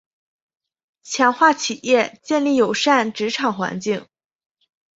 [1.03, 4.07] 强化企业建立友善职场环境